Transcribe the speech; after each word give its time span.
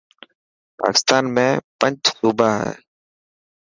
پاڪستان 0.79 1.23
۾ 1.35 1.47
پنچ 1.79 1.99
صوبا 2.17 2.49
هي. 2.61 2.71